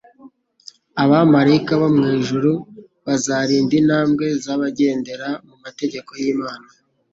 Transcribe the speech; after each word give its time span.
Abamarayika 1.03 1.71
bo 1.81 1.87
mw'ijuru 1.95 2.51
bazarinda 3.05 3.73
intambwe 3.81 4.25
z'abagendera 4.43 5.29
mu 5.47 5.55
mategeko 5.63 6.09
y'Imana. 6.21 6.67